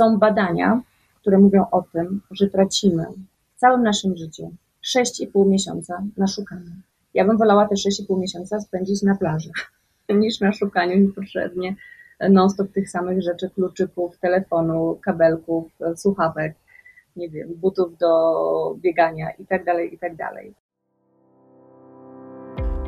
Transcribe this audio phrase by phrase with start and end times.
[0.00, 0.82] Są badania,
[1.20, 3.06] które mówią o tym, że tracimy
[3.56, 4.50] w całym naszym życiu
[4.96, 6.70] 6,5 miesiąca na szukaniu.
[7.14, 9.50] Ja bym wolała te 6,5 miesiąca spędzić na plaży,
[10.08, 11.76] niż na szukaniu niepotrzebnie
[12.30, 16.54] non-stop tych samych rzeczy, kluczyków, telefonu, kabelków, słuchawek,
[17.16, 20.12] nie wiem, butów do biegania i tak dalej, i tak.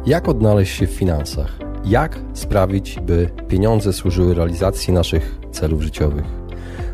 [0.06, 1.58] Jak odnaleźć się w finansach?
[1.84, 6.41] Jak sprawić, by pieniądze służyły realizacji naszych celów życiowych?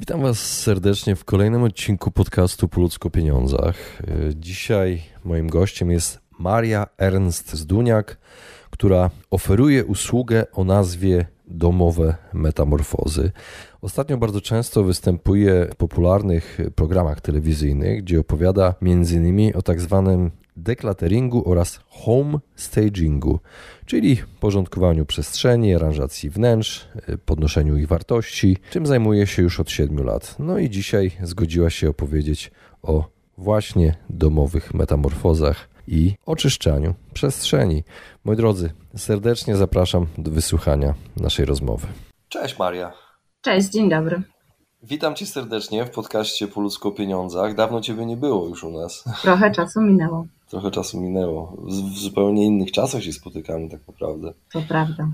[0.00, 4.02] Witam Was serdecznie w kolejnym odcinku podcastu Po ludzku o pieniądzach.
[4.34, 8.18] Dzisiaj moim gościem jest Maria Ernst Zduniak,
[8.70, 13.32] która oferuje usługę o nazwie domowe metamorfozy.
[13.82, 19.56] Ostatnio bardzo często występuje w popularnych programach telewizyjnych, gdzie opowiada m.in.
[19.56, 23.40] o tak zwanym deklateringu oraz home stagingu,
[23.86, 26.88] czyli porządkowaniu przestrzeni, aranżacji wnętrz,
[27.26, 30.36] podnoszeniu ich wartości, czym zajmuje się już od 7 lat.
[30.38, 32.50] No i dzisiaj zgodziła się opowiedzieć
[32.82, 33.04] o
[33.38, 37.84] właśnie domowych metamorfozach i oczyszczaniu przestrzeni.
[38.24, 41.86] Moi drodzy, serdecznie zapraszam do wysłuchania naszej rozmowy.
[42.28, 42.92] Cześć Maria.
[43.40, 44.22] Cześć, dzień dobry.
[44.82, 47.54] Witam Cię serdecznie w podcaście Po ludzku o pieniądzach.
[47.54, 49.04] Dawno Ciebie nie było już u nas.
[49.22, 50.26] Trochę czasu minęło.
[50.50, 51.56] Trochę czasu minęło.
[51.66, 54.32] W zupełnie innych czasach się spotykamy tak naprawdę.
[54.52, 55.08] To prawda.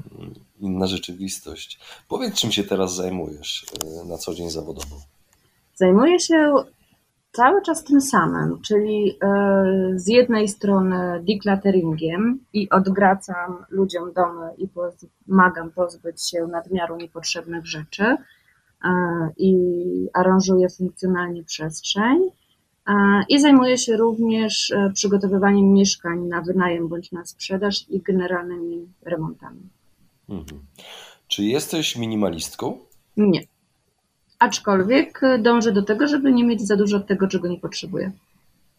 [0.61, 1.81] Inna rzeczywistość.
[2.09, 3.67] Powiedz, czym się teraz zajmujesz
[4.03, 4.97] e, na co dzień zawodowo?
[5.75, 6.55] Zajmuję się
[7.33, 14.69] cały czas tym samym, czyli e, z jednej strony declutteringiem i odgracam ludziom domy i
[14.69, 18.17] pomagam pozbyć się nadmiaru niepotrzebnych rzeczy e,
[19.37, 19.55] i
[20.15, 22.31] aranżuję funkcjonalnie przestrzeń.
[22.89, 22.93] E,
[23.29, 29.61] I zajmuję się również przygotowywaniem mieszkań na wynajem bądź na sprzedaż i generalnymi remontami.
[30.29, 30.61] Mhm.
[31.29, 32.79] Czy jesteś minimalistką?
[33.17, 33.41] Nie.
[34.39, 38.13] Aczkolwiek dążę do tego, żeby nie mieć za dużo tego, czego nie potrzebuję.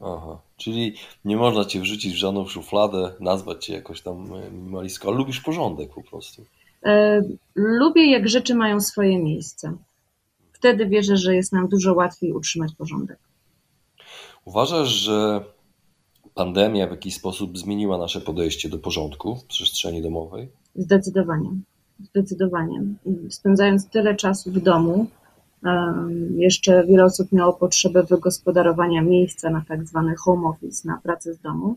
[0.01, 0.95] Aha, czyli
[1.25, 5.41] nie można cię wrzucić w żadną szufladę, nazwać cię jakoś tam e, minimalistką, ale lubisz
[5.41, 6.45] porządek po prostu.
[6.85, 7.21] E,
[7.55, 9.73] lubię, jak rzeczy mają swoje miejsce.
[10.53, 13.17] Wtedy wierzę, że jest nam dużo łatwiej utrzymać porządek.
[14.47, 15.43] Uważasz, że
[16.33, 20.49] pandemia w jakiś sposób zmieniła nasze podejście do porządku w przestrzeni domowej?
[20.75, 21.49] Zdecydowanie.
[21.99, 22.81] Zdecydowanie.
[23.29, 25.07] Spędzając tyle czasu w domu,
[26.35, 31.39] jeszcze wiele osób miało potrzebę wygospodarowania miejsca na tak zwany home office, na pracę z
[31.39, 31.75] domu.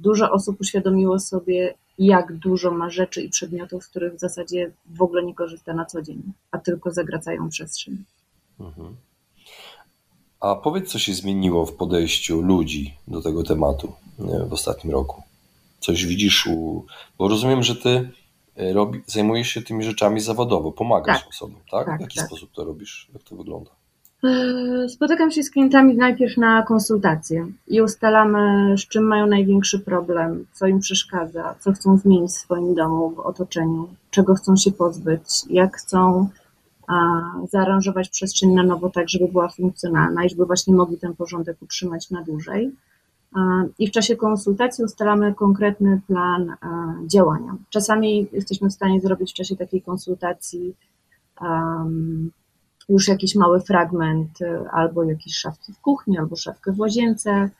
[0.00, 5.02] Dużo osób uświadomiło sobie, jak dużo ma rzeczy i przedmiotów, z których w zasadzie w
[5.02, 8.04] ogóle nie korzysta na co dzień, a tylko zagracają przestrzeń.
[8.60, 8.96] Mhm.
[10.40, 15.22] A powiedz, co się zmieniło w podejściu ludzi do tego tematu w ostatnim roku?
[15.80, 16.84] Coś widzisz u...
[17.18, 18.10] Bo rozumiem, że ty
[18.58, 21.86] E, robi, zajmujesz się tymi rzeczami zawodowo, pomagasz tak, osobom, tak?
[21.86, 22.26] tak w jaki tak.
[22.26, 23.08] sposób to robisz?
[23.14, 23.70] Jak to wygląda?
[24.24, 30.46] E, spotykam się z klientami najpierw na konsultacje i ustalamy, z czym mają największy problem,
[30.52, 35.22] co im przeszkadza, co chcą zmienić w swoim domu, w otoczeniu, czego chcą się pozbyć,
[35.50, 36.28] jak chcą
[37.48, 42.10] zaaranżować przestrzeń na nowo tak, żeby była funkcjonalna i żeby właśnie mogli ten porządek utrzymać
[42.10, 42.72] na dłużej
[43.78, 46.56] i w czasie konsultacji ustalamy konkretny plan
[47.06, 47.56] działania.
[47.70, 50.74] Czasami jesteśmy w stanie zrobić w czasie takiej konsultacji
[52.88, 54.38] już jakiś mały fragment
[54.72, 57.50] albo jakieś szafki w kuchni, albo szafkę w łazience,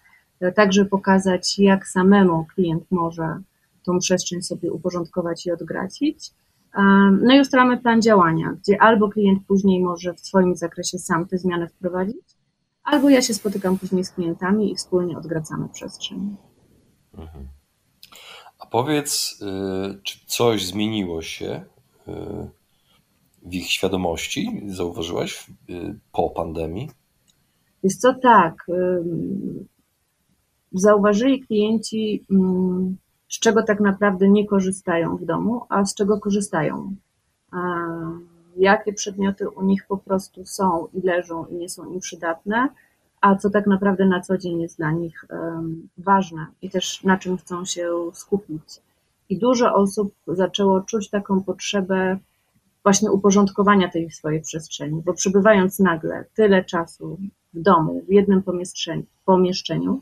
[0.55, 3.41] tak żeby pokazać, jak samemu klient może
[3.84, 6.31] tą przestrzeń sobie uporządkować i odgracić.
[7.22, 11.38] No i ustalamy plan działania, gdzie albo klient później może w swoim zakresie sam te
[11.38, 12.26] zmiany wprowadzić,
[12.82, 16.36] albo ja się spotykam później z klientami i wspólnie odgracamy przestrzeń.
[17.15, 17.48] Mhm.
[18.59, 21.65] A powiedz, y, czy coś zmieniło się
[22.09, 22.12] y,
[23.42, 24.62] w ich świadomości?
[24.66, 26.91] Zauważyłaś y, po pandemii?
[27.82, 28.66] Jest co tak.
[30.72, 32.26] Zauważyli klienci,
[33.28, 36.95] z czego tak naprawdę nie korzystają w domu, a z czego korzystają
[38.57, 42.69] jakie przedmioty u nich po prostu są i leżą i nie są im przydatne,
[43.21, 45.25] a co tak naprawdę na co dzień jest dla nich
[45.98, 48.80] ważne i też na czym chcą się skupić.
[49.28, 52.19] I dużo osób zaczęło czuć taką potrzebę
[52.83, 57.19] właśnie uporządkowania tej swojej przestrzeni, bo przebywając nagle tyle czasu
[57.54, 60.01] w domu, w jednym pomieszczeniu, pomieszczeniu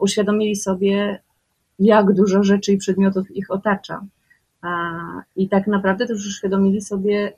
[0.00, 1.22] uświadomili sobie,
[1.78, 4.04] jak dużo rzeczy i przedmiotów ich otacza.
[5.36, 7.32] I tak naprawdę też uświadomili sobie,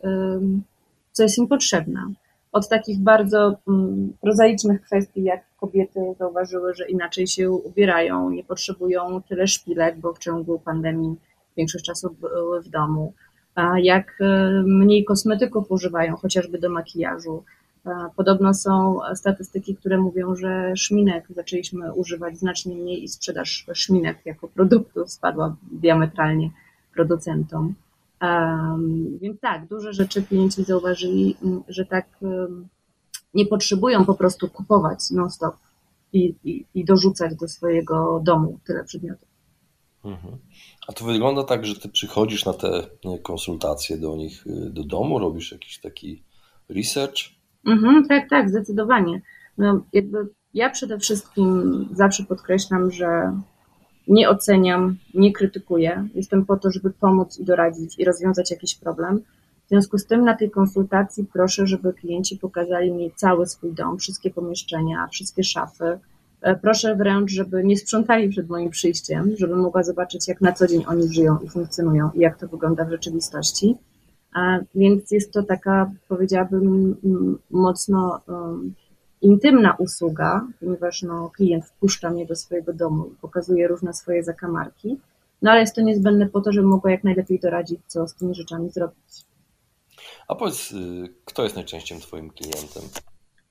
[1.12, 2.00] co jest im potrzebne.
[2.52, 3.56] Od takich bardzo
[4.20, 10.18] prozaicznych kwestii, jak kobiety zauważyły, że inaczej się ubierają, nie potrzebują tyle szpilek, bo w
[10.18, 11.16] ciągu pandemii
[11.56, 13.12] większość czasu były w domu,
[13.82, 14.18] jak
[14.64, 17.44] mniej kosmetyków używają, chociażby do makijażu.
[18.16, 24.48] Podobno są statystyki, które mówią, że szminek zaczęliśmy używać znacznie mniej i sprzedaż szminek jako
[24.48, 26.50] produktu spadła diametralnie
[26.94, 27.74] producentom.
[29.20, 31.36] Więc tak, duże rzeczy klienci zauważyli,
[31.68, 32.06] że tak
[33.34, 35.56] nie potrzebują po prostu kupować non-stop
[36.12, 39.28] i, i, i, dorzucać do swojego domu tyle przedmiotów.
[40.04, 40.38] Mhm.
[40.88, 42.88] A to wygląda tak, że ty przychodzisz na te
[43.22, 46.22] konsultacje do nich y, do domu, robisz jakiś taki
[46.68, 47.37] research?
[47.68, 49.20] Mhm, tak, tak, zdecydowanie.
[49.58, 53.32] No, jakby ja przede wszystkim zawsze podkreślam, że
[54.08, 56.08] nie oceniam, nie krytykuję.
[56.14, 59.20] Jestem po to, żeby pomóc i doradzić i rozwiązać jakiś problem.
[59.66, 63.98] W związku z tym na tej konsultacji proszę, żeby klienci pokazali mi cały swój dom,
[63.98, 65.98] wszystkie pomieszczenia, wszystkie szafy.
[66.40, 70.66] E, proszę wręcz, żeby nie sprzątali przed moim przyjściem, żebym mogła zobaczyć, jak na co
[70.66, 73.76] dzień oni żyją i funkcjonują i jak to wygląda w rzeczywistości.
[74.34, 76.96] A więc jest to taka, powiedziałabym,
[77.50, 78.20] mocno
[79.22, 84.96] intymna usługa, ponieważ no, klient wpuszcza mnie do swojego domu i pokazuje różne swoje zakamarki,
[85.42, 88.34] no ale jest to niezbędne po to, żebym mogła jak najlepiej doradzić, co z tymi
[88.34, 89.24] rzeczami zrobić.
[90.28, 92.82] A powiedz, y, kto jest najczęściej Twoim klientem?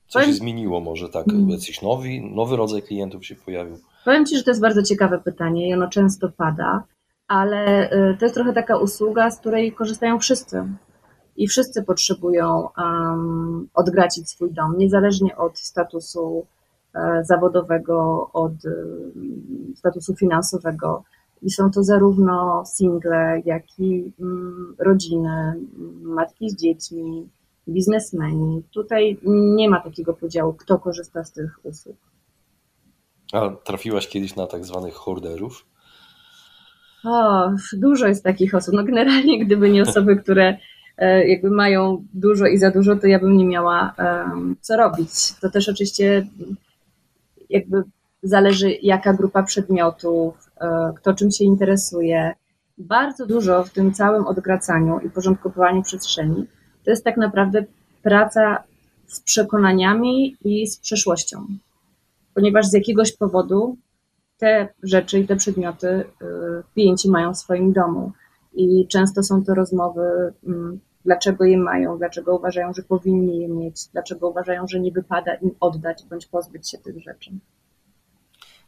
[0.08, 0.28] Co Powiem...
[0.28, 1.26] się zmieniło może tak?
[1.26, 1.50] Hmm.
[1.50, 3.78] Jakiś nowy, nowy rodzaj klientów się pojawił?
[4.04, 6.84] Powiem Ci, że to jest bardzo ciekawe pytanie i ono często pada,
[7.28, 10.64] ale y, to jest trochę taka usługa, z której korzystają wszyscy
[11.38, 16.46] i wszyscy potrzebują um, odgracić swój dom, niezależnie od statusu
[16.94, 21.02] e, zawodowego, od um, statusu finansowego.
[21.42, 25.54] I są to zarówno single, jak i um, rodziny,
[26.02, 27.28] matki z dziećmi,
[27.68, 28.62] biznesmeni.
[28.74, 29.18] Tutaj
[29.56, 31.96] nie ma takiego podziału, kto korzysta z tych usług.
[33.32, 35.66] A trafiłaś kiedyś na tak zwanych horderów?
[37.04, 38.74] O, dużo jest takich osób.
[38.74, 40.56] No generalnie, gdyby nie osoby, które
[40.98, 43.94] E, jakby mają dużo i za dużo, to ja bym nie miała
[44.60, 45.10] co robić.
[45.40, 46.26] To też oczywiście
[47.50, 47.82] jakby
[48.22, 52.32] zależy jaka grupa przedmiotów, e, kto czym się interesuje.
[52.78, 56.46] Bardzo dużo w tym całym odgracaniu i porządkowaniu przestrzeni
[56.84, 57.64] to jest tak naprawdę
[58.02, 58.62] praca
[59.06, 61.46] z przekonaniami i z przeszłością.
[62.34, 63.76] Ponieważ z jakiegoś powodu
[64.38, 66.04] te rzeczy i te przedmioty e,
[66.74, 68.12] klienci mają w swoim domu.
[68.54, 73.86] I często są to rozmowy mm, dlaczego je mają, dlaczego uważają, że powinni je mieć,
[73.92, 77.30] dlaczego uważają, że nie wypada im oddać bądź pozbyć się tych rzeczy.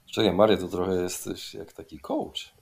[0.06, 2.55] Czekaj, Maria, to trochę jesteś jak taki coach.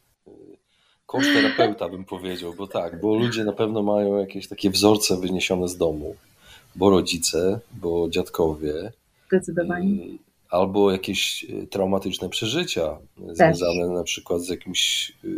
[1.06, 5.69] Coach terapeuta bym powiedział, bo tak, bo ludzie na pewno mają jakieś takie wzorce wyniesione
[5.69, 6.16] z domu,
[6.76, 8.93] bo rodzice, bo dziadkowie.
[9.26, 10.19] Zdecydowanie.
[10.50, 13.36] Albo jakieś e, traumatyczne przeżycia Też.
[13.36, 15.28] związane na przykład z jakimś e,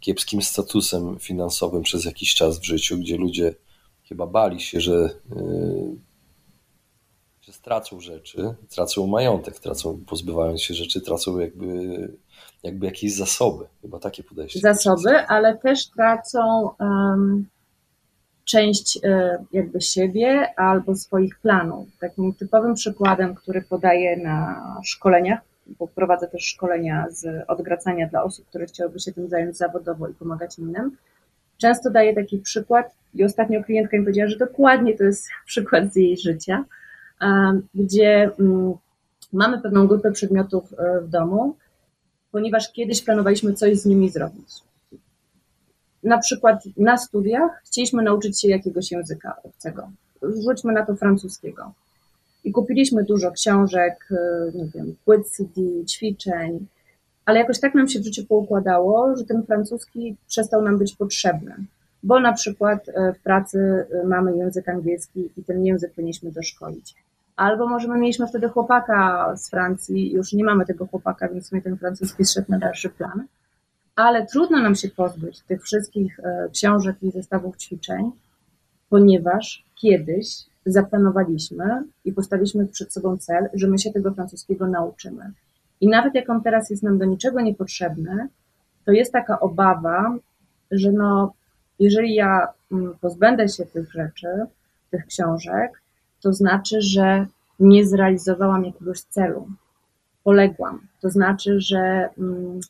[0.00, 3.54] kiepskim statusem finansowym przez jakiś czas w życiu, gdzie ludzie
[4.08, 5.10] chyba bali się, że,
[7.40, 11.68] że stracą rzeczy, tracą majątek, tracą, pozbywając się rzeczy, tracą jakby,
[12.62, 13.66] jakby jakieś zasoby.
[13.82, 14.60] Chyba takie podejście.
[14.60, 17.46] Zasoby, ale też tracą um,
[18.50, 21.88] część e, jakby siebie albo swoich planów.
[22.00, 25.40] Takim typowym przykładem, który podaję na szkoleniach,
[25.78, 30.14] bo prowadzę też szkolenia z odgracania dla osób, które chciałyby się tym zająć zawodowo i
[30.14, 30.96] pomagać innym.
[31.58, 35.96] Często daję taki przykład i ostatnio klientka mi powiedziała, że dokładnie to jest przykład z
[35.96, 36.64] jej życia,
[37.74, 38.72] gdzie mm,
[39.32, 41.56] mamy pewną grupę przedmiotów e, w domu,
[42.32, 44.69] ponieważ kiedyś planowaliśmy coś z nimi zrobić.
[46.02, 49.90] Na przykład na studiach chcieliśmy nauczyć się jakiegoś języka obcego.
[50.22, 51.72] Rzućmy na to francuskiego.
[52.44, 56.66] I kupiliśmy dużo książek, e, nie wiem, płyt CD, ćwiczeń,
[57.24, 61.54] ale jakoś tak nam się w życiu poukładało, że ten francuski przestał nam być potrzebny
[62.02, 66.94] bo na przykład e, w pracy e, mamy język angielski i ten język powinniśmy doszkolić.
[67.36, 71.62] Albo może my mieliśmy wtedy chłopaka z Francji, już nie mamy tego chłopaka, więc my
[71.62, 73.24] ten francuski zszedł na dalszy plan.
[73.96, 78.10] Ale trudno nam się pozbyć tych wszystkich e, książek i zestawów ćwiczeń,
[78.88, 85.32] ponieważ kiedyś zaplanowaliśmy i postawiliśmy przed sobą cel, że my się tego francuskiego nauczymy.
[85.80, 88.28] I nawet jak on teraz jest nam do niczego niepotrzebny,
[88.84, 90.16] to jest taka obawa,
[90.70, 91.32] że no,
[91.78, 94.28] jeżeli ja mm, pozbędę się tych rzeczy,
[94.90, 95.82] tych książek,
[96.22, 97.26] to znaczy, że
[97.60, 99.48] nie zrealizowałam jakiegoś celu,
[100.24, 100.80] poległam.
[101.00, 102.60] To znaczy, że mm,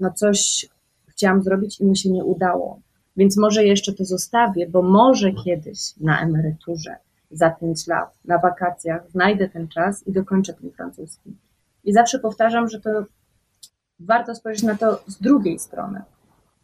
[0.00, 0.68] no coś
[1.06, 2.80] chciałam zrobić i mi się nie udało.
[3.16, 6.96] Więc może jeszcze to zostawię, bo może kiedyś na emeryturze,
[7.30, 11.36] za pięć lat, na wakacjach znajdę ten czas i dokończę ten francuski.
[11.84, 12.90] I zawsze powtarzam, że to
[14.00, 16.02] warto spojrzeć na to z drugiej strony.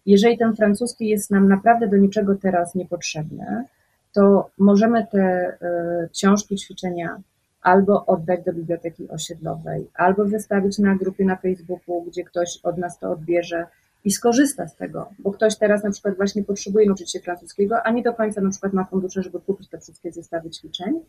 [0.06, 3.64] Jeżeli ten francuski jest nam naprawdę do niczego teraz niepotrzebny,
[4.12, 5.56] to możemy te
[6.04, 7.22] y, książki, ćwiczenia
[7.62, 12.98] albo oddać do biblioteki osiedlowej, albo wystawić na grupie na Facebooku, gdzie ktoś od nas
[12.98, 13.66] to odbierze
[14.04, 17.90] i skorzysta z tego, bo ktoś teraz na przykład właśnie potrzebuje nauczyć się francuskiego, a
[17.90, 21.00] nie do końca na przykład ma fundusze, żeby kupić te wszystkie zestawy ćwiczeń.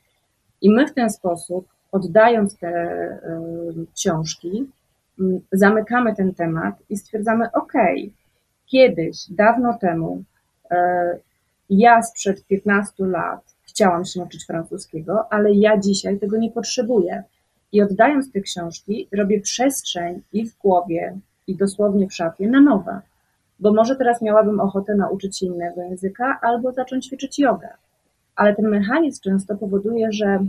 [0.61, 4.71] I my w ten sposób, oddając te y, książki,
[5.19, 7.73] y, zamykamy ten temat i stwierdzamy, ok,
[8.65, 10.23] kiedyś, dawno temu,
[10.71, 10.75] y,
[11.69, 17.23] ja sprzed 15 lat chciałam się nauczyć francuskiego, ale ja dzisiaj tego nie potrzebuję.
[17.71, 23.01] I oddając te książki, robię przestrzeń i w głowie, i dosłownie w szafie na nowe.
[23.59, 27.69] Bo może teraz miałabym ochotę nauczyć się innego języka albo zacząć ćwiczyć jogę.
[28.35, 30.45] Ale ten mechanizm często powoduje, że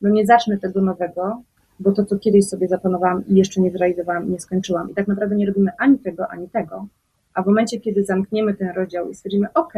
[0.00, 1.42] no nie zacznę tego nowego,
[1.80, 4.90] bo to, co kiedyś sobie zaplanowałam i jeszcze nie zrealizowałam nie skończyłam.
[4.90, 6.86] I tak naprawdę nie robimy ani tego, ani tego.
[7.34, 9.74] A w momencie, kiedy zamkniemy ten rozdział i stwierdzimy, OK,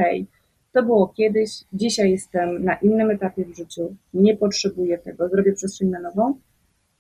[0.73, 5.89] to było kiedyś, dzisiaj jestem na innym etapie w życiu, nie potrzebuję tego, zrobię przestrzeń
[5.89, 6.35] na nową,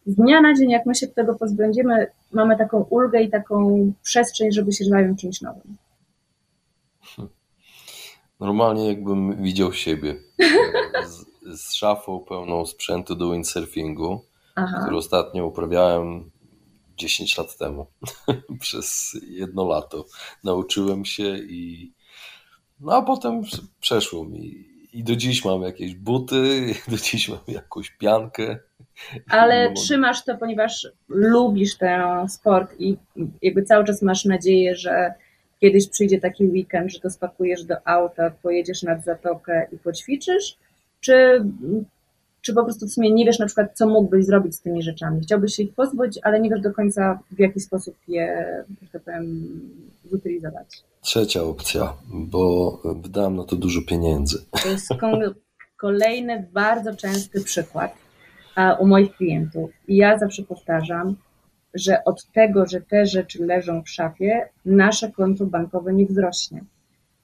[0.07, 4.53] z dnia na dzień, jak my się tego pozbędziemy, mamy taką ulgę i taką przestrzeń,
[4.53, 5.77] żeby się zająć czymś nowym.
[8.41, 10.15] Normalnie jakbym widział siebie
[11.07, 11.25] z,
[11.61, 14.21] z szafą pełną sprzętu do windsurfingu,
[14.55, 14.81] Aha.
[14.83, 16.31] który ostatnio uprawiałem
[16.97, 17.87] 10 lat temu
[18.61, 20.05] przez jedno lato.
[20.45, 21.93] Nauczyłem się i
[22.83, 23.43] no a potem
[23.81, 24.73] przeszło mi.
[24.93, 28.59] I do dziś mam jakieś buty, do dziś mam jakąś piankę.
[29.29, 32.97] Ale no, trzymasz to, ponieważ lubisz ten sport i
[33.43, 35.15] jakby cały czas masz nadzieję, że
[35.61, 40.57] kiedyś przyjdzie taki weekend, że to spakujesz do auta, pojedziesz nad zatokę i poćwiczysz,
[41.01, 41.45] czy,
[42.43, 45.21] czy po prostu w sumie nie wiesz na przykład, co mógłbyś zrobić z tymi rzeczami?
[45.21, 48.47] Chciałbyś się ich pozbyć, ale nie wiesz do końca, w jaki sposób je,
[48.83, 49.51] że tak powiem,
[50.05, 50.85] zutylizować.
[51.01, 54.39] Trzecia opcja, bo wydałem na to dużo pieniędzy.
[54.63, 54.89] To jest
[55.77, 57.95] kolejny bardzo częsty przykład
[58.79, 59.71] u moich klientów.
[59.89, 61.17] I ja zawsze powtarzam,
[61.75, 66.65] że od tego, że te rzeczy leżą w szafie, nasze konto bankowe nie wzrośnie.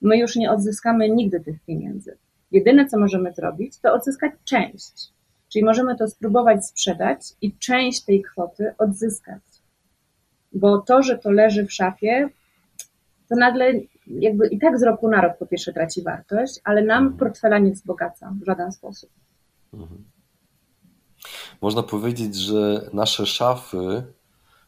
[0.02, 2.16] My już nie odzyskamy nigdy tych pieniędzy.
[2.50, 5.12] Jedyne, co możemy zrobić, to odzyskać część.
[5.52, 9.42] Czyli możemy to spróbować sprzedać i część tej kwoty odzyskać.
[10.52, 12.28] Bo to, że to leży w szafie,
[13.28, 13.72] to nagle
[14.06, 17.70] jakby i tak z roku na rok po pierwsze traci wartość, ale nam portfela nie
[17.70, 19.10] wzbogaca w żaden sposób.
[19.74, 20.04] Mhm.
[21.60, 24.02] Można powiedzieć, że nasze szafy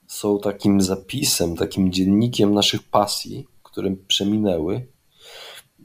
[0.06, 4.86] są takim zapisem, takim dziennikiem naszych pasji, które przeminęły.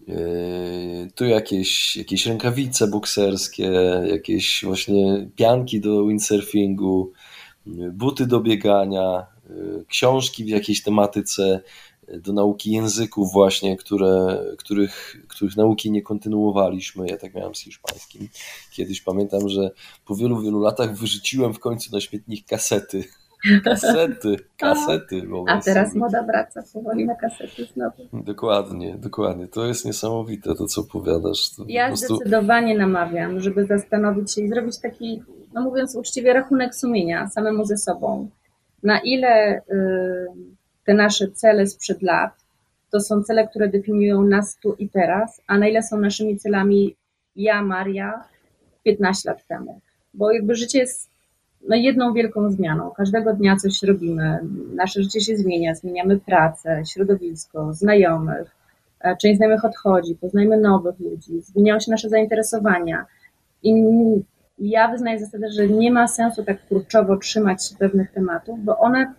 [0.07, 3.71] Yy, tu jakieś, jakieś rękawice bokserskie,
[4.09, 7.11] jakieś właśnie pianki do windsurfingu,
[7.91, 11.61] buty do biegania, yy, książki w jakiejś tematyce
[12.07, 17.07] do nauki języków właśnie, które, których, których nauki nie kontynuowaliśmy.
[17.07, 18.29] Ja tak miałem z hiszpańskim.
[18.71, 19.71] Kiedyś pamiętam, że
[20.05, 23.03] po wielu, wielu latach wyrzuciłem w końcu na śmietnik kasety.
[23.63, 25.27] Kasety, kasety.
[25.47, 25.99] A teraz sobie.
[25.99, 28.03] moda wraca powoli na kasety znowu.
[28.13, 29.47] Dokładnie, dokładnie.
[29.47, 31.49] To jest niesamowite to, co opowiadasz.
[31.57, 32.15] To ja prostu...
[32.15, 35.23] zdecydowanie namawiam, żeby zastanowić się i zrobić taki,
[35.53, 38.29] no mówiąc uczciwie, rachunek sumienia samemu ze sobą.
[38.83, 39.61] Na ile...
[39.69, 42.31] Yy te nasze cele sprzed lat,
[42.91, 46.95] to są cele, które definiują nas tu i teraz, a na ile są naszymi celami
[47.35, 48.23] ja, Maria,
[48.83, 49.81] 15 lat temu.
[50.13, 51.09] Bo jakby życie jest
[51.69, 52.91] no, jedną wielką zmianą.
[52.91, 54.39] Każdego dnia coś robimy,
[54.75, 58.55] nasze życie się zmienia, zmieniamy pracę, środowisko, znajomych,
[59.01, 63.05] e, część znajomych odchodzi, poznajmy nowych ludzi, zmieniają się nasze zainteresowania.
[63.63, 63.73] I
[64.59, 69.13] ja wyznaję zasadę, że nie ma sensu tak kurczowo trzymać się pewnych tematów, bo one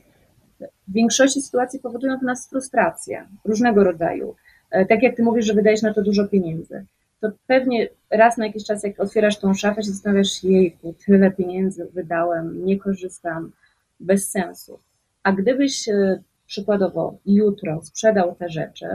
[0.89, 4.35] w większości sytuacji powodują w nas frustrację różnego rodzaju.
[4.71, 6.85] E, tak jak ty mówisz, że wydajesz na to dużo pieniędzy,
[7.21, 11.89] to pewnie raz na jakiś czas, jak otwierasz tą szafę, się zastanawiasz jejku, tyle pieniędzy
[11.95, 13.53] wydałem, nie korzystam,
[14.01, 14.79] bez sensu.
[15.23, 18.87] A gdybyś e, przykładowo jutro sprzedał te rzeczy,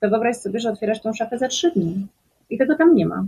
[0.00, 2.06] to wyobraź sobie, że otwierasz tą szafę za trzy dni
[2.50, 3.26] i tego tam nie ma.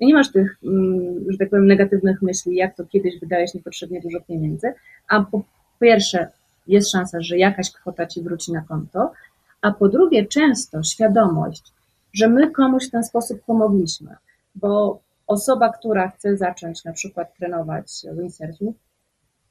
[0.00, 4.00] I nie masz tych, mm, że tak powiem, negatywnych myśli, jak to kiedyś wydałeś niepotrzebnie
[4.00, 4.72] dużo pieniędzy,
[5.08, 5.42] a po
[5.80, 6.28] pierwsze
[6.66, 9.12] jest szansa, że jakaś kwota ci wróci na konto,
[9.60, 11.72] a po drugie często świadomość,
[12.16, 14.16] że my komuś w ten sposób pomogliśmy,
[14.54, 18.76] bo osoba, która chce zacząć na przykład trenować windsurfing,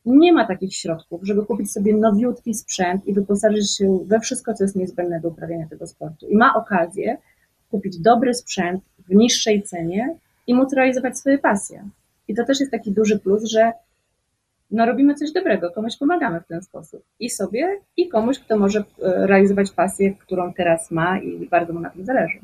[0.06, 4.64] nie ma takich środków, żeby kupić sobie nowiutki sprzęt i wyposażyć się we wszystko, co
[4.64, 6.28] jest niezbędne do uprawiania tego sportu.
[6.28, 7.18] I ma okazję
[7.72, 10.18] kupić dobry sprzęt w niższej cenie
[10.48, 11.90] i móc realizować swoje pasje.
[12.28, 13.74] I to też jest taki duży plus, że
[14.72, 17.04] no robimy coś dobrego, komuś pomagamy w ten sposób.
[17.20, 21.80] I sobie, i komuś, kto może e, realizować pasję, którą teraz ma i bardzo mu
[21.80, 22.40] na tym zależy.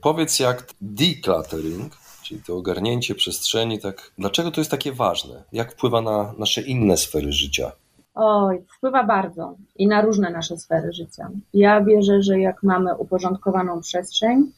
[0.00, 5.42] Powiedz, jak decluttering, czyli to ogarnięcie przestrzeni, tak, dlaczego to jest takie ważne?
[5.52, 7.72] Jak wpływa na nasze inne sfery życia?
[8.14, 11.30] Oj, wpływa bardzo i na różne nasze sfery życia.
[11.54, 14.52] Ja wierzę, że jak mamy uporządkowaną przestrzeń,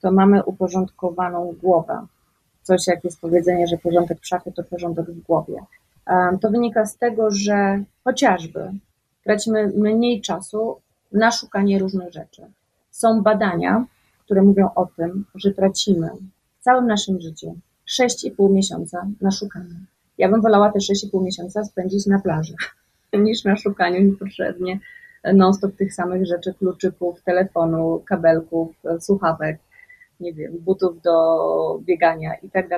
[0.00, 2.06] to mamy uporządkowaną głowę.
[2.62, 5.64] Coś jak jest powiedzenie, że porządek w szafie to porządek w głowie.
[6.40, 8.72] To wynika z tego, że chociażby
[9.24, 10.80] tracimy mniej czasu
[11.12, 12.42] na szukanie różnych rzeczy.
[12.90, 13.84] Są badania,
[14.24, 16.10] które mówią o tym, że tracimy
[16.60, 17.56] w całym naszym życiu
[18.02, 19.74] 6,5 miesiąca na szukanie.
[20.18, 22.54] Ja bym wolała te 6,5 miesiąca spędzić na plaży,
[23.12, 24.78] niż na szukaniu niepotrzebnie
[25.34, 29.58] non-stop tych samych rzeczy, kluczyków, telefonu, kabelków, słuchawek,
[30.20, 32.68] nie wiem, butów do biegania i tak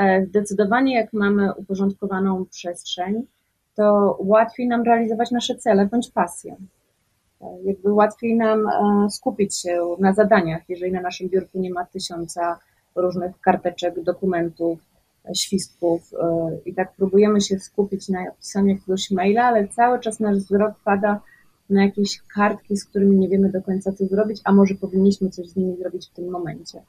[0.00, 3.26] E, zdecydowanie jak mamy uporządkowaną przestrzeń,
[3.74, 6.56] to łatwiej nam realizować nasze cele bądź pasje.
[7.40, 11.84] E, jakby łatwiej nam e, skupić się na zadaniach, jeżeli na naszym biurku nie ma
[11.84, 12.58] tysiąca
[12.96, 14.78] różnych karteczek, dokumentów,
[15.34, 16.10] świstków
[16.64, 21.20] i tak próbujemy się skupić na pisaniu jakiegoś maila, ale cały czas nasz wzrok pada
[21.70, 25.48] na jakieś kartki, z którymi nie wiemy do końca co zrobić, a może powinniśmy coś
[25.48, 26.82] z nimi zrobić w tym momencie.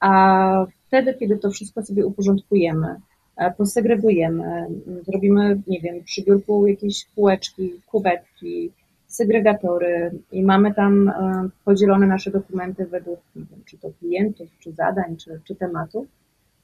[0.00, 2.96] A wtedy, kiedy to wszystko sobie uporządkujemy,
[3.36, 4.66] e, posegregujemy,
[5.06, 8.70] zrobimy, nie wiem, przy biurku jakieś półeczki, kubetki,
[9.06, 14.72] segregatory i mamy tam e, podzielone nasze dokumenty według, nie wiem, czy to klientów, czy
[14.72, 16.06] zadań, czy, czy tematów,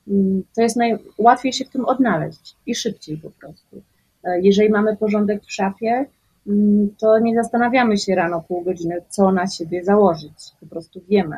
[0.08, 3.82] mm, to jest najłatwiej się w tym odnaleźć i szybciej po prostu.
[4.24, 6.06] E, jeżeli mamy porządek w szafie,
[6.46, 10.52] mm, to nie zastanawiamy się rano pół godziny, co na siebie założyć.
[10.60, 11.36] Po prostu wiemy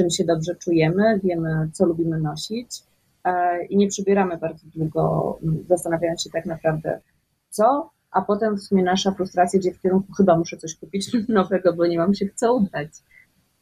[0.00, 2.70] czym się dobrze czujemy, wiemy, co lubimy nosić
[3.24, 7.00] e, i nie przybieramy bardzo długo, zastanawiając się tak naprawdę,
[7.50, 11.72] co, a potem w sumie nasza frustracja idzie w kierunku, chyba muszę coś kupić nowego,
[11.72, 12.88] bo nie mam się co udać.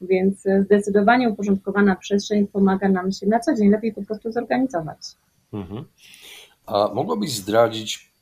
[0.01, 4.98] Więc zdecydowanie uporządkowana przestrzeń pomaga nam się na co dzień lepiej po prostu zorganizować.
[5.53, 5.85] Mhm.
[6.66, 8.12] A mogłabyś zdradzić,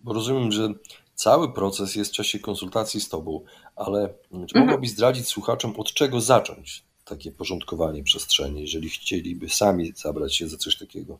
[0.00, 0.68] bo rozumiem, że
[1.14, 3.40] cały proces jest w czasie konsultacji z Tobą,
[3.76, 4.66] ale czy mhm.
[4.66, 10.56] mogłabyś zdradzić słuchaczom, od czego zacząć takie porządkowanie przestrzeni, jeżeli chcieliby sami zabrać się za
[10.56, 11.18] coś takiego?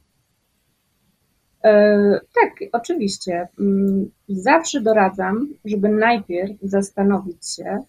[1.65, 3.49] E, tak, oczywiście.
[3.61, 7.83] Mm, zawsze doradzam, żeby najpierw zastanowić się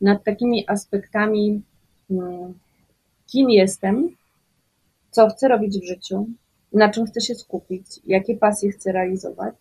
[0.00, 1.62] nad takimi aspektami,
[2.10, 2.54] mm,
[3.26, 4.16] kim jestem,
[5.10, 6.26] co chcę robić w życiu,
[6.72, 9.56] na czym chcę się skupić, jakie pasje chcę realizować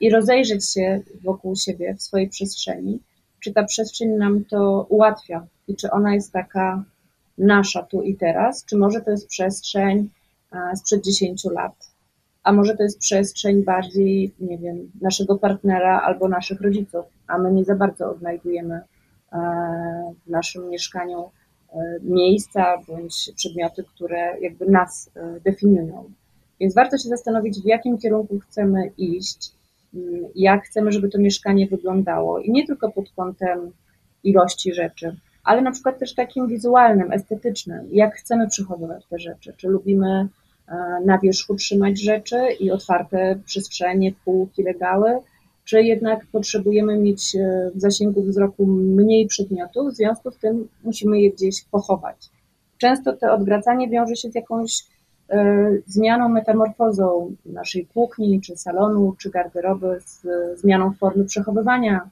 [0.00, 2.98] i rozejrzeć się wokół siebie w swojej przestrzeni,
[3.40, 6.84] czy ta przestrzeń nam to ułatwia i czy ona jest taka
[7.38, 10.08] nasza tu i teraz, czy może to jest przestrzeń
[10.52, 11.72] e, sprzed 10 lat,
[12.42, 17.52] a może to jest przestrzeń bardziej, nie wiem, naszego partnera albo naszych rodziców, a my
[17.52, 18.84] nie za bardzo odnajdujemy e,
[20.26, 21.30] w naszym mieszkaniu
[21.72, 25.10] e, miejsca bądź przedmioty, które jakby nas
[25.44, 26.10] definiują.
[26.60, 29.52] Więc warto się zastanowić, w jakim kierunku chcemy iść,
[29.94, 33.72] mm, jak chcemy, żeby to mieszkanie wyglądało i nie tylko pod kątem
[34.24, 39.68] ilości rzeczy, ale na przykład też takim wizualnym, estetycznym, jak chcemy przechowywać te rzeczy, czy
[39.68, 40.28] lubimy
[40.68, 40.74] e,
[41.04, 45.18] na wierzchu trzymać rzeczy i otwarte przestrzenie, półki, legały,
[45.64, 51.20] czy jednak potrzebujemy mieć e, w zasięgu wzroku mniej przedmiotów, w związku z tym musimy
[51.20, 52.30] je gdzieś pochować.
[52.78, 54.84] Często to odwracanie wiąże się z jakąś
[55.28, 60.26] e, zmianą, metamorfozą naszej kuchni, czy salonu, czy garderoby, z
[60.60, 62.10] zmianą formy przechowywania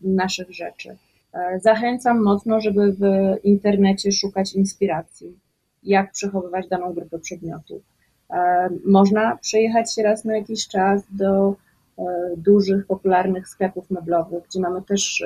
[0.00, 0.96] naszych rzeczy.
[1.32, 3.00] E, zachęcam mocno, żeby w
[3.44, 5.38] internecie szukać inspiracji,
[5.82, 7.82] jak przechowywać daną grupę przedmiotów.
[8.30, 11.56] E, można przejechać się raz na jakiś czas do
[11.98, 12.02] e,
[12.36, 15.24] dużych, popularnych sklepów meblowych, gdzie mamy też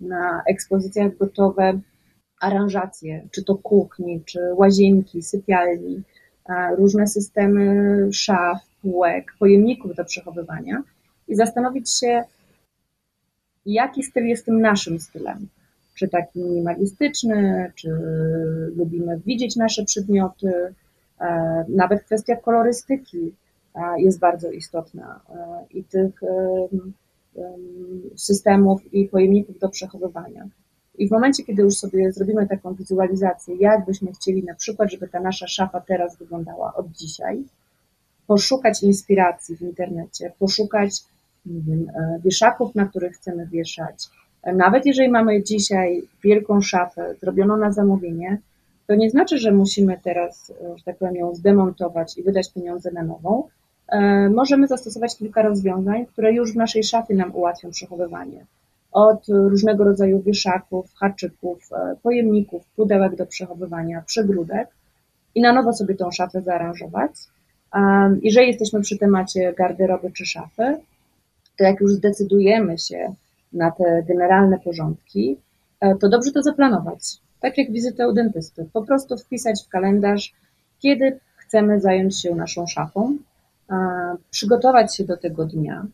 [0.00, 1.80] na ekspozycjach gotowe
[2.40, 6.02] aranżacje, czy to kuchni, czy łazienki, sypialni,
[6.78, 10.82] różne systemy szaf, półek, pojemników do przechowywania
[11.28, 12.24] i zastanowić się,
[13.66, 15.48] jaki styl jest tym naszym stylem.
[15.94, 17.90] Czy taki minimalistyczny, czy
[18.76, 20.74] lubimy widzieć nasze przedmioty.
[21.20, 23.32] E, nawet kwestia kolorystyki
[23.74, 26.20] e, jest bardzo istotna e, i tych
[28.16, 30.48] systemów i pojemników do przechowywania.
[30.98, 35.08] I w momencie, kiedy już sobie zrobimy taką wizualizację, jak byśmy chcieli na przykład, żeby
[35.08, 37.44] ta nasza szafa teraz wyglądała od dzisiaj,
[38.26, 41.02] poszukać inspiracji w internecie, poszukać
[41.46, 44.08] nie wiem, e, wieszaków, na których chcemy wieszać.
[44.42, 48.38] E, nawet jeżeli mamy dzisiaj wielką szafę zrobioną na zamówienie,
[48.86, 52.90] to nie znaczy, że musimy teraz, e, że tak powiem, ją zdemontować i wydać pieniądze
[52.90, 53.48] na nową.
[54.34, 58.44] Możemy zastosować kilka rozwiązań, które już w naszej szafie nam ułatwią przechowywanie.
[58.92, 61.68] Od różnego rodzaju wieszaków, haczyków,
[62.02, 64.68] pojemników, pudełek do przechowywania, przegródek
[65.34, 67.10] i na nowo sobie tą szafę zaaranżować.
[68.22, 70.78] Jeżeli jesteśmy przy temacie garderoby czy szafy,
[71.58, 73.14] to jak już zdecydujemy się
[73.52, 75.36] na te generalne porządki,
[75.80, 77.00] e, to dobrze to zaplanować.
[77.40, 78.68] Tak jak wizytę u dentysty.
[78.72, 80.34] Po prostu wpisać w kalendarz,
[80.78, 83.18] kiedy chcemy zająć się naszą szafą,
[84.30, 85.86] przygotować się do tego dnia,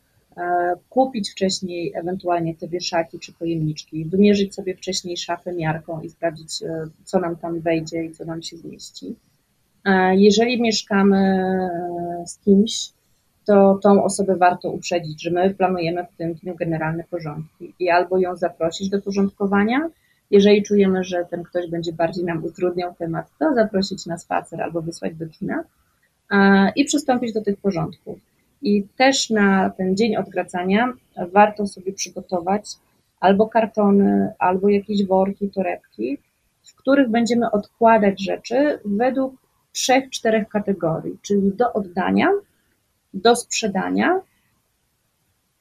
[0.89, 6.87] kupić wcześniej ewentualnie te wieszaki czy pojemniczki, wymierzyć sobie wcześniej szafę miarką i sprawdzić, e,
[7.05, 9.17] co nam tam wejdzie i co nam się zmieści.
[10.13, 12.93] Jeżeli mieszkamy e, z kimś,
[13.47, 18.19] to tą osobę warto uprzedzić, że my planujemy w tym dniu generalne porządki i albo
[18.19, 19.91] ją zaprosić do porządkowania,
[20.31, 24.83] jeżeli czujemy, że ten ktoś będzie bardziej nam utrudniał temat, to zaprosić na spacer albo
[24.83, 25.65] wysłać do kina
[26.77, 28.19] i przystąpić do tych porządków.
[28.63, 30.93] I też na ten dzień odgracania
[31.33, 32.71] warto sobie przygotować
[33.21, 36.19] albo kartony, albo jakieś worki, torebki,
[36.65, 39.35] w których będziemy odkładać rzeczy według
[39.73, 42.29] trzech, czterech kategorii, czyli do oddania,
[43.15, 44.21] do sprzedania,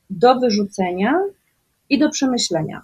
[0.09, 1.19] do wyrzucenia
[1.89, 2.81] i do przemyślenia.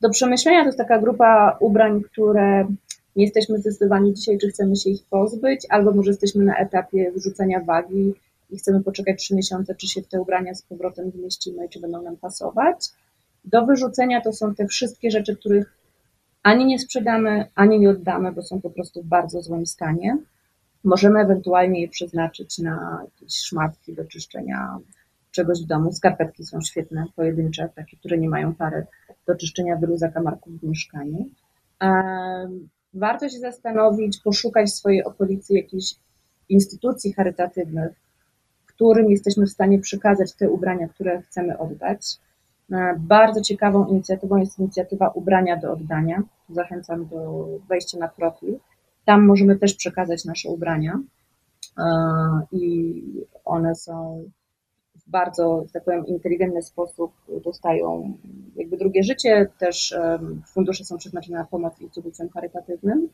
[0.00, 2.66] Do przemyślenia to jest taka grupa ubrań, które
[3.16, 7.60] nie jesteśmy zdecydowani dzisiaj, czy chcemy się ich pozbyć, albo może jesteśmy na etapie wyrzucenia
[7.60, 8.14] wagi
[8.50, 12.02] i chcemy poczekać trzy miesiące, czy się w te ubrania z powrotem zmieścimy czy będą
[12.02, 12.76] nam pasować.
[13.44, 15.74] Do wyrzucenia to są te wszystkie rzeczy, których
[16.42, 20.18] ani nie sprzedamy, ani nie oddamy, bo są po prostu w bardzo złym stanie.
[20.84, 24.78] Możemy ewentualnie je przeznaczyć na jakieś szmatki do czyszczenia
[25.30, 25.92] czegoś w domu.
[25.92, 28.86] Skarpetki są świetne, pojedyncze, takie, które nie mają pary
[29.26, 31.28] do czyszczenia wielu zakamarków w mieszkaniu.
[32.94, 35.94] Warto się zastanowić, poszukać w swojej okolicy jakichś
[36.48, 37.92] instytucji charytatywnych,
[38.66, 42.18] którym jesteśmy w stanie przekazać te ubrania, które chcemy oddać.
[42.98, 46.22] Bardzo ciekawą inicjatywą jest inicjatywa Ubrania do oddania.
[46.50, 48.58] Zachęcam do wejścia na profil.
[49.04, 51.00] Tam możemy też przekazać nasze ubrania
[51.78, 51.82] e,
[52.52, 53.02] i
[53.44, 54.24] one są
[54.94, 57.12] w bardzo, tak powiem, inteligentny sposób
[57.44, 58.18] dostają
[58.56, 59.48] jakby drugie życie.
[59.58, 63.08] Też e, fundusze są przeznaczone na pomoc instytucjom charytatywnym.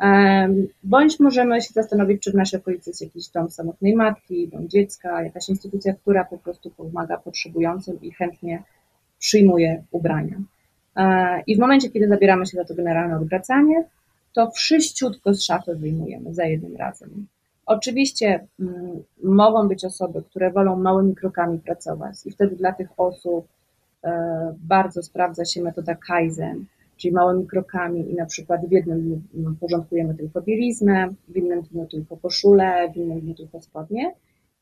[0.00, 0.48] E,
[0.84, 5.22] bądź możemy się zastanowić, czy w naszej okolicy jest jakiś dom samotnej matki, dom dziecka,
[5.22, 8.62] jakaś instytucja, która po prostu pomaga potrzebującym i chętnie
[9.18, 10.36] przyjmuje ubrania.
[11.46, 13.84] I w momencie, kiedy zabieramy się za to generalne odwracanie,
[14.34, 17.26] to wszyściutko z szafy wyjmujemy za jednym razem.
[17.66, 23.48] Oczywiście mm, mogą być osoby, które wolą małymi krokami pracować i wtedy dla tych osób
[24.04, 26.64] e, bardzo sprawdza się metoda Kaizen,
[26.96, 31.62] czyli małymi krokami i na przykład w jednym dniu mm, porządkujemy tylko bieliznę, w innym
[31.62, 34.14] dniu tylko koszulę, w innym dniu tylko spodnie.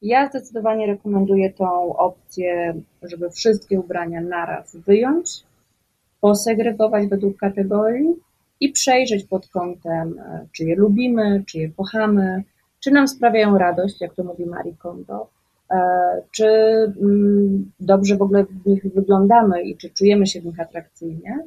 [0.03, 5.45] Ja zdecydowanie rekomenduję tą opcję, żeby wszystkie ubrania naraz wyjąć,
[6.21, 8.15] posegregować według kategorii
[8.63, 12.43] i przejrzeć pod kątem, e, czy je lubimy, czy je kochamy,
[12.81, 15.29] czy nam sprawiają radość, jak to mówi Marie Kondo,
[15.71, 15.79] e,
[16.31, 16.47] czy
[17.01, 21.39] mm, dobrze w ogóle w nich wyglądamy i czy czujemy się w nich atrakcyjnie,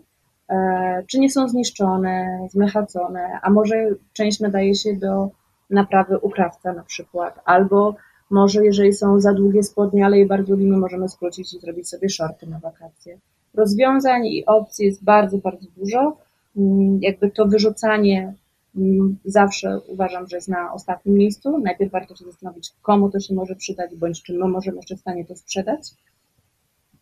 [0.50, 3.76] e, czy nie są zniszczone, zmechacone, a może
[4.14, 5.30] część nadaje się do
[5.70, 7.96] naprawy u krawca na przykład, albo
[8.30, 12.10] może jeżeli są za długie spodnie, ale je bardzo lubimy, możemy skrócić i zrobić sobie
[12.10, 13.18] shorty na wakacje.
[13.54, 16.18] Rozwiązań i opcji jest bardzo, bardzo dużo.
[16.58, 18.34] Mm, jakby to wyrzucanie
[18.76, 21.58] mm, zawsze uważam, że jest na ostatnim miejscu.
[21.58, 25.00] Najpierw warto się zastanowić, komu to się może przydać, bądź czy my możemy jeszcze w
[25.00, 25.92] stanie to sprzedać.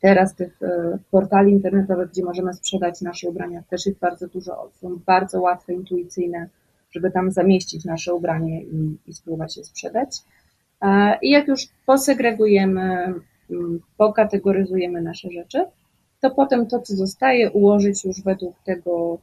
[0.02, 4.70] Teraz tych e, portali internetowych, gdzie możemy sprzedać nasze ubrania, też jest bardzo dużo.
[4.74, 6.50] Są bardzo łatwe, intuicyjne,
[6.92, 10.18] żeby tam zamieścić nasze ubranie i, i spróbować je sprzedać.
[10.82, 13.14] E, I jak już posegregujemy,
[13.50, 15.66] mm, pokategoryzujemy nasze rzeczy,
[16.22, 19.20] to potem to, co zostaje, ułożyć już według tego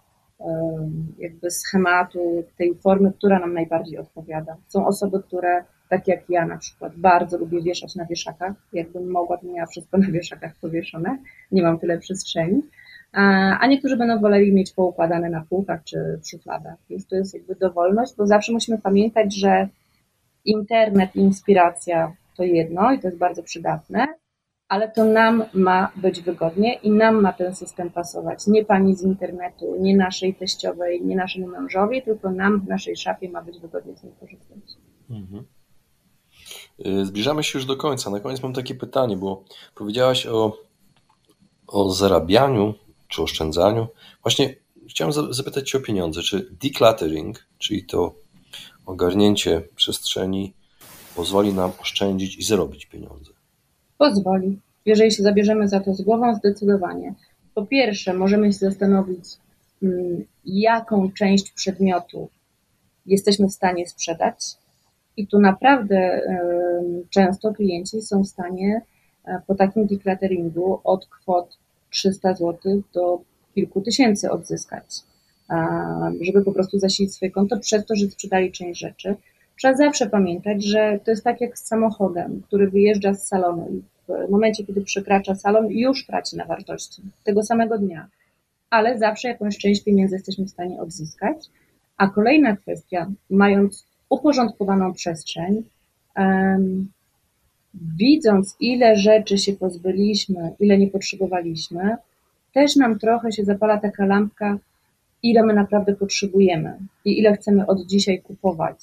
[1.19, 4.57] jakby schematu, tej formy, która nam najbardziej odpowiada.
[4.69, 8.53] Są osoby, które, tak jak ja na przykład, bardzo lubię wieszać na wieszakach.
[8.73, 11.19] Jakbym mogła, to miała wszystko na wieszakach powieszone.
[11.53, 12.63] Nie mam tyle przestrzeni.
[13.61, 16.77] A niektórzy będą woleli mieć poukładane na półkach czy w szufladach.
[16.91, 19.69] Więc to jest jakby dowolność, bo zawsze musimy pamiętać, że
[20.45, 24.07] internet inspiracja to jedno i to jest bardzo przydatne,
[24.71, 28.47] ale to nam ma być wygodnie i nam ma ten system pasować.
[28.47, 33.29] Nie pani z internetu, nie naszej teściowej, nie naszemu mężowi, tylko nam w naszej szafie
[33.29, 34.59] ma być wygodnie z niej korzystać.
[35.11, 35.45] Mhm.
[36.87, 38.11] Y, zbliżamy się już do końca.
[38.11, 40.57] Na koniec mam takie pytanie, bo powiedziałaś o,
[41.67, 42.75] o zarabianiu
[43.09, 43.87] czy oszczędzaniu.
[44.23, 44.55] Właśnie
[44.89, 46.23] chciałem zapytać Cię o pieniądze.
[46.23, 48.15] Czy decluttering, czyli to
[48.87, 50.55] ogarnięcie przestrzeni,
[51.17, 53.40] pozwoli nam oszczędzić i zarobić pieniądze?
[54.01, 54.59] Pozwoli.
[54.87, 57.15] Jeżeli się zabierzemy za to z głową, zdecydowanie.
[57.55, 59.25] Po pierwsze, możemy się zastanowić,
[59.83, 62.29] mm, jaką część przedmiotu
[63.07, 64.37] jesteśmy w stanie sprzedać.
[65.17, 66.21] I tu naprawdę
[67.11, 68.83] często klienci są w stanie
[69.25, 71.59] e, po takim declutteringu od kwot
[71.91, 73.21] 300 zł do
[73.55, 74.85] kilku tysięcy odzyskać,
[76.21, 79.17] żeby po prostu zasilić swoje konto przez to, że sprzedali część rzeczy.
[79.61, 83.83] Trzeba zawsze pamiętać, że to jest tak jak z samochodem, który wyjeżdża z salonu i
[84.29, 88.09] w momencie, kiedy przekracza salon, już traci na wartości tego samego dnia,
[88.71, 91.51] ale zawsze jakąś część pieniędzy jesteśmy w stanie odzyskać.
[91.97, 95.63] A kolejna kwestia, mając uporządkowaną przestrzeń,
[96.17, 96.89] um,
[97.75, 101.97] widząc ile rzeczy się pozbyliśmy, ile nie potrzebowaliśmy,
[102.55, 104.59] też nam trochę się zapala taka lampka,
[105.23, 108.79] ile my naprawdę potrzebujemy i ile chcemy od dzisiaj kupować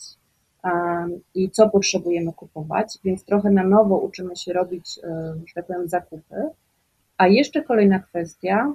[1.35, 5.87] i co potrzebujemy kupować, więc trochę na nowo uczymy się robić, e, że tak powiem,
[5.87, 6.35] zakupy.
[7.17, 8.73] A jeszcze kolejna kwestia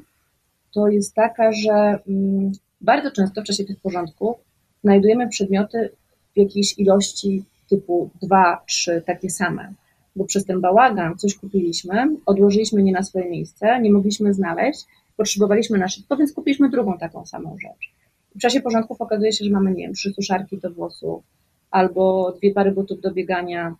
[0.74, 4.36] to jest taka, że mm, bardzo często w czasie tych porządków
[4.84, 5.90] znajdujemy przedmioty
[6.34, 9.72] w jakiejś ilości typu dwa, trzy takie same.
[10.16, 15.78] Bo przez ten bałagan coś kupiliśmy, odłożyliśmy nie na swoje miejsce, nie mogliśmy znaleźć, potrzebowaliśmy
[15.78, 17.92] na szybko, więc kupiliśmy drugą taką samą rzecz.
[18.34, 21.24] W czasie porządków okazuje się, że mamy, nie wiem, trzy suszarki do włosów,
[21.72, 23.74] albo dwie pary butów do biegania,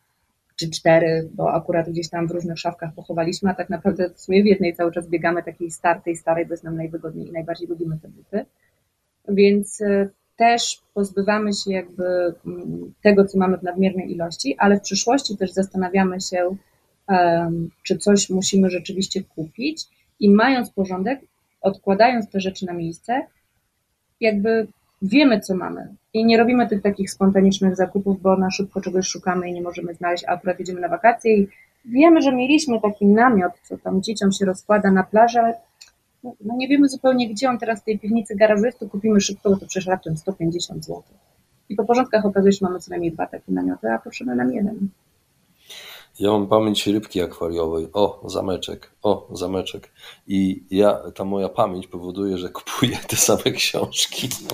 [0.56, 4.42] czy cztery, bo akurat gdzieś tam w różnych szafkach pochowaliśmy, a tak naprawdę w sumie
[4.42, 7.98] w jednej cały czas biegamy takiej startej, starej, bo jest nam najwygodniej i najbardziej lubimy
[8.02, 8.44] te buty.
[9.28, 12.04] Więc e, też pozbywamy się jakby
[12.46, 16.56] mm, tego, co mamy w nadmiernej ilości, ale w przyszłości też zastanawiamy się,
[17.82, 19.84] czy coś musimy rzeczywiście kupić
[20.20, 21.20] i mając porządek,
[21.60, 23.26] odkładając te rzeczy na miejsce,
[24.20, 24.66] jakby
[25.02, 29.48] wiemy, co mamy i nie robimy tych takich spontanicznych zakupów, bo na szybko czegoś szukamy
[29.48, 31.48] i nie możemy znaleźć, a akurat jedziemy na wakacje i
[31.84, 35.54] wiemy, że mieliśmy taki namiot, co tam dzieciom się rozkłada na plaży, ale
[36.24, 38.36] no, no nie wiemy zupełnie, gdzie on teraz w tej piwnicy
[38.78, 41.02] to kupimy szybko, bo to przecież raptem 150 zł.
[41.68, 44.52] I po porządkach okazuje się, że mamy co najmniej dwa takie namioty, a potrzebny nam
[44.52, 44.88] jeden.
[46.20, 47.88] Ja mam pamięć rybki akwariowej.
[47.92, 49.92] O, zameczek, o, zameczek.
[50.26, 54.28] I ja, ta moja pamięć powoduje, że kupuję te same książki.
[54.42, 54.48] No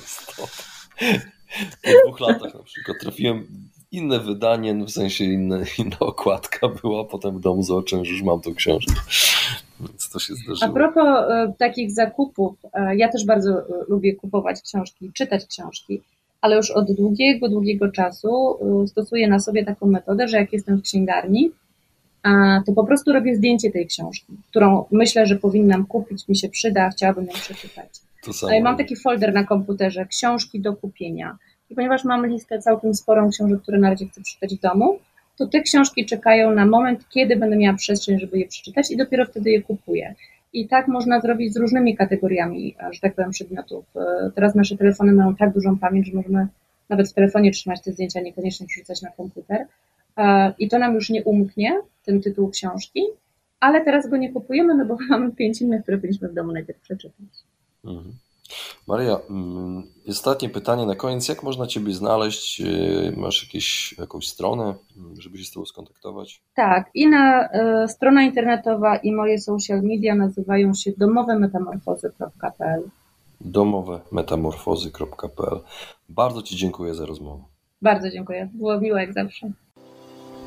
[1.82, 3.46] po dwóch latach na przykład trafiłem
[3.92, 8.40] inne wydanie, w sensie inne, inna okładka była, potem w domu zobaczyłem, że już mam
[8.40, 8.94] tą książkę.
[9.80, 10.70] Więc to się zdarzyło.
[10.70, 16.02] A propos e, takich zakupów, e, ja też bardzo e, lubię kupować książki, czytać książki,
[16.40, 20.82] ale już od długiego, długiego czasu stosuję na sobie taką metodę, że jak jestem w
[20.82, 21.50] księgarni,
[22.66, 26.90] to po prostu robię zdjęcie tej książki, którą myślę, że powinnam kupić, mi się przyda,
[26.90, 27.88] chciałabym ją przeczytać.
[28.62, 31.38] Mam taki folder na komputerze, książki do kupienia.
[31.70, 34.98] I ponieważ mam listę całkiem sporą książek, które na razie chcę przeczytać w domu,
[35.36, 39.24] to te książki czekają na moment, kiedy będę miała przestrzeń, żeby je przeczytać i dopiero
[39.26, 40.14] wtedy je kupuję.
[40.52, 43.84] I tak można zrobić z różnymi kategoriami, że tak powiem, przedmiotów.
[43.96, 46.46] E, teraz nasze telefony mają tak dużą pamięć, że możemy
[46.88, 49.66] nawet w telefonie trzymać te zdjęcia, niekoniecznie przerzucać na komputer.
[50.16, 53.02] E, I to nam już nie umknie, ten tytuł książki,
[53.60, 56.80] ale teraz go nie kupujemy, no bo mamy pięć innych, które powinniśmy w domu najpierw
[56.80, 57.44] przeczytać.
[57.84, 58.14] Mhm.
[58.86, 61.28] Maria, mm, ostatnie pytanie na koniec.
[61.28, 62.60] Jak można Ciebie znaleźć?
[62.60, 64.74] Y, masz jakieś, jakąś stronę,
[65.18, 66.42] żeby się z Tobą skontaktować?
[66.54, 67.48] Tak, i na
[67.84, 72.90] y, strona internetowa i moje social media nazywają się domowemetamorfozy.pl
[73.40, 75.60] domowemetamorfozy.pl
[76.08, 77.42] Bardzo Ci dziękuję za rozmowę.
[77.82, 78.48] Bardzo dziękuję.
[78.54, 79.50] Było miło jak zawsze.